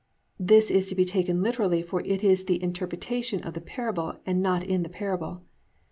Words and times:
"+ 0.25 0.39
This 0.39 0.71
is 0.71 0.87
to 0.87 0.95
be 0.95 1.05
taken 1.05 1.43
literally 1.43 1.83
for 1.83 2.01
it 2.01 2.23
is 2.23 2.39
in 2.41 2.45
the 2.47 2.63
interpretation 2.63 3.39
of 3.43 3.53
the 3.53 3.61
parable 3.61 4.15
and 4.25 4.41
not 4.41 4.63
in 4.63 4.81
the 4.81 4.89
parable. 4.89 5.43